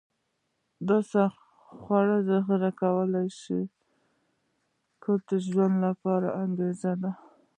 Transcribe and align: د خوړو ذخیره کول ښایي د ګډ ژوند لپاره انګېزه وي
د 0.87 0.89
خوړو 1.81 2.17
ذخیره 2.29 2.71
کول 2.81 3.11
ښایي 3.39 3.61
د 3.71 3.71
ګډ 5.03 5.27
ژوند 5.47 5.75
لپاره 5.85 6.27
انګېزه 6.43 6.91
وي 6.99 7.11